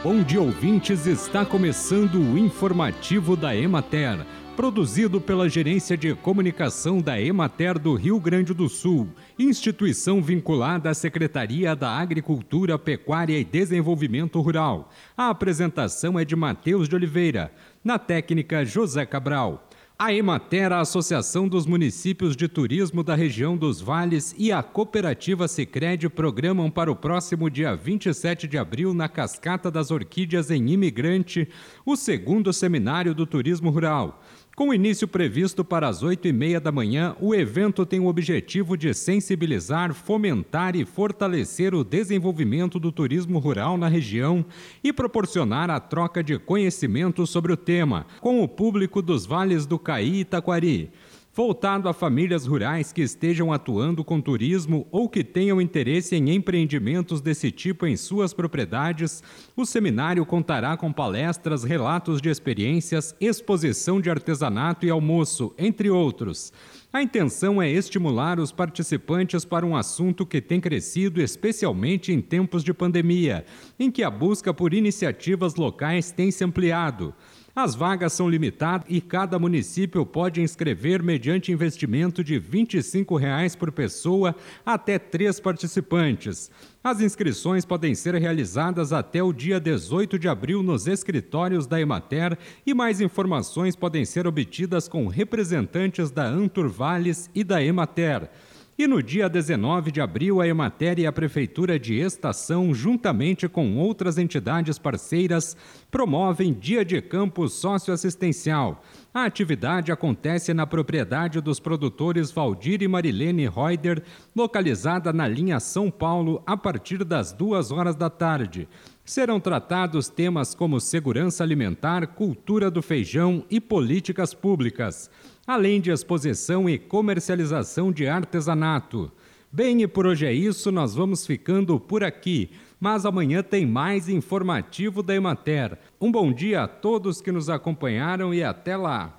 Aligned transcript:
Bom 0.00 0.22
dia, 0.22 0.40
ouvintes. 0.40 1.06
Está 1.06 1.44
começando 1.44 2.20
o 2.20 2.38
informativo 2.38 3.36
da 3.36 3.56
Emater, 3.56 4.24
produzido 4.54 5.20
pela 5.20 5.48
Gerência 5.48 5.96
de 5.96 6.14
Comunicação 6.14 7.00
da 7.00 7.20
Emater 7.20 7.76
do 7.76 7.96
Rio 7.96 8.20
Grande 8.20 8.54
do 8.54 8.68
Sul, 8.68 9.08
instituição 9.36 10.22
vinculada 10.22 10.88
à 10.88 10.94
Secretaria 10.94 11.74
da 11.74 11.90
Agricultura, 11.90 12.78
Pecuária 12.78 13.36
e 13.40 13.44
Desenvolvimento 13.44 14.40
Rural. 14.40 14.88
A 15.16 15.30
apresentação 15.30 16.16
é 16.16 16.24
de 16.24 16.36
Matheus 16.36 16.88
de 16.88 16.94
Oliveira, 16.94 17.52
na 17.82 17.98
técnica 17.98 18.64
José 18.64 19.04
Cabral. 19.04 19.67
A 20.00 20.12
Emater, 20.12 20.72
a 20.72 20.78
Associação 20.78 21.48
dos 21.48 21.66
Municípios 21.66 22.36
de 22.36 22.46
Turismo 22.46 23.02
da 23.02 23.16
região 23.16 23.56
dos 23.56 23.80
Vales 23.80 24.32
e 24.38 24.52
a 24.52 24.62
Cooperativa 24.62 25.48
Sicredi 25.48 26.08
programam 26.08 26.70
para 26.70 26.88
o 26.88 26.94
próximo 26.94 27.50
dia 27.50 27.74
27 27.74 28.46
de 28.46 28.56
abril 28.56 28.94
na 28.94 29.08
Cascata 29.08 29.72
das 29.72 29.90
Orquídeas 29.90 30.52
em 30.52 30.70
Imigrante 30.70 31.48
o 31.84 31.96
segundo 31.96 32.52
seminário 32.52 33.12
do 33.12 33.26
turismo 33.26 33.70
rural. 33.70 34.22
Com 34.58 34.74
início 34.74 35.06
previsto 35.06 35.64
para 35.64 35.86
as 35.86 36.02
oito 36.02 36.26
e 36.26 36.32
meia 36.32 36.58
da 36.58 36.72
manhã, 36.72 37.14
o 37.20 37.32
evento 37.32 37.86
tem 37.86 38.00
o 38.00 38.08
objetivo 38.08 38.76
de 38.76 38.92
sensibilizar, 38.92 39.94
fomentar 39.94 40.74
e 40.74 40.84
fortalecer 40.84 41.76
o 41.76 41.84
desenvolvimento 41.84 42.80
do 42.80 42.90
turismo 42.90 43.38
rural 43.38 43.78
na 43.78 43.86
região 43.86 44.44
e 44.82 44.92
proporcionar 44.92 45.70
a 45.70 45.78
troca 45.78 46.24
de 46.24 46.40
conhecimentos 46.40 47.30
sobre 47.30 47.52
o 47.52 47.56
tema 47.56 48.04
com 48.20 48.42
o 48.42 48.48
público 48.48 49.00
dos 49.00 49.24
vales 49.24 49.64
do 49.64 49.78
Caí 49.78 50.16
e 50.16 50.20
Itaquari 50.22 50.90
voltado 51.38 51.88
a 51.88 51.92
famílias 51.92 52.46
rurais 52.46 52.92
que 52.92 53.00
estejam 53.00 53.52
atuando 53.52 54.02
com 54.02 54.20
turismo 54.20 54.88
ou 54.90 55.08
que 55.08 55.22
tenham 55.22 55.60
interesse 55.60 56.16
em 56.16 56.34
empreendimentos 56.34 57.20
desse 57.20 57.52
tipo 57.52 57.86
em 57.86 57.96
suas 57.96 58.34
propriedades, 58.34 59.22
o 59.54 59.64
seminário 59.64 60.26
contará 60.26 60.76
com 60.76 60.92
palestras, 60.92 61.62
relatos 61.62 62.20
de 62.20 62.28
experiências, 62.28 63.14
exposição 63.20 64.00
de 64.00 64.10
artesanato 64.10 64.84
e 64.84 64.90
almoço, 64.90 65.54
entre 65.56 65.88
outros. 65.88 66.52
A 66.92 67.00
intenção 67.00 67.62
é 67.62 67.70
estimular 67.70 68.40
os 68.40 68.50
participantes 68.50 69.44
para 69.44 69.64
um 69.64 69.76
assunto 69.76 70.26
que 70.26 70.40
tem 70.40 70.60
crescido 70.60 71.22
especialmente 71.22 72.12
em 72.12 72.20
tempos 72.20 72.64
de 72.64 72.74
pandemia, 72.74 73.44
em 73.78 73.92
que 73.92 74.02
a 74.02 74.10
busca 74.10 74.52
por 74.52 74.74
iniciativas 74.74 75.54
locais 75.54 76.10
tem 76.10 76.32
se 76.32 76.42
ampliado. 76.42 77.14
As 77.60 77.74
vagas 77.74 78.12
são 78.12 78.30
limitadas 78.30 78.86
e 78.88 79.00
cada 79.00 79.36
município 79.36 80.06
pode 80.06 80.40
inscrever 80.40 81.02
mediante 81.02 81.50
investimento 81.50 82.22
de 82.22 82.38
25 82.38 83.16
reais 83.16 83.56
por 83.56 83.72
pessoa 83.72 84.32
até 84.64 84.96
três 84.96 85.40
participantes. 85.40 86.52
As 86.84 87.00
inscrições 87.00 87.64
podem 87.64 87.96
ser 87.96 88.14
realizadas 88.14 88.92
até 88.92 89.24
o 89.24 89.32
dia 89.32 89.58
18 89.58 90.20
de 90.20 90.28
abril 90.28 90.62
nos 90.62 90.86
escritórios 90.86 91.66
da 91.66 91.80
Emater 91.80 92.38
e 92.64 92.72
mais 92.72 93.00
informações 93.00 93.74
podem 93.74 94.04
ser 94.04 94.24
obtidas 94.24 94.86
com 94.86 95.08
representantes 95.08 96.12
da 96.12 96.26
Anturvales 96.26 97.28
e 97.34 97.42
da 97.42 97.60
Emater. 97.60 98.30
E 98.78 98.86
no 98.86 99.02
dia 99.02 99.28
19 99.28 99.90
de 99.90 100.00
abril, 100.00 100.40
a 100.40 100.46
Emater 100.46 101.00
e 101.00 101.06
a 101.06 101.10
Prefeitura 101.10 101.80
de 101.80 101.96
Estação, 101.96 102.72
juntamente 102.72 103.48
com 103.48 103.76
outras 103.76 104.18
entidades 104.18 104.78
parceiras, 104.78 105.56
promovem 105.90 106.52
Dia 106.52 106.84
de 106.84 107.02
Campo 107.02 107.48
Socioassistencial. 107.48 108.80
A 109.12 109.24
atividade 109.24 109.90
acontece 109.90 110.54
na 110.54 110.64
propriedade 110.64 111.40
dos 111.40 111.58
produtores 111.58 112.30
Valdir 112.30 112.80
e 112.80 112.86
Marilene 112.86 113.48
Reuter, 113.48 114.00
localizada 114.36 115.12
na 115.12 115.26
linha 115.26 115.58
São 115.58 115.90
Paulo, 115.90 116.40
a 116.46 116.56
partir 116.56 117.02
das 117.02 117.32
duas 117.32 117.72
horas 117.72 117.96
da 117.96 118.08
tarde. 118.08 118.68
Serão 119.08 119.40
tratados 119.40 120.10
temas 120.10 120.54
como 120.54 120.78
segurança 120.78 121.42
alimentar, 121.42 122.06
cultura 122.08 122.70
do 122.70 122.82
feijão 122.82 123.42
e 123.50 123.58
políticas 123.58 124.34
públicas 124.34 125.10
além 125.48 125.80
de 125.80 125.90
exposição 125.90 126.68
e 126.68 126.78
comercialização 126.78 127.90
de 127.90 128.06
artesanato. 128.06 129.10
Bem, 129.50 129.80
e 129.80 129.88
por 129.88 130.06
hoje 130.06 130.26
é 130.26 130.32
isso, 130.32 130.70
nós 130.70 130.94
vamos 130.94 131.26
ficando 131.26 131.80
por 131.80 132.04
aqui. 132.04 132.50
Mas 132.78 133.06
amanhã 133.06 133.42
tem 133.42 133.64
mais 133.64 134.10
informativo 134.10 135.02
da 135.02 135.14
Emater. 135.14 135.78
Um 135.98 136.12
bom 136.12 136.30
dia 136.30 136.64
a 136.64 136.68
todos 136.68 137.22
que 137.22 137.32
nos 137.32 137.48
acompanharam 137.48 138.34
e 138.34 138.44
até 138.44 138.76
lá. 138.76 139.16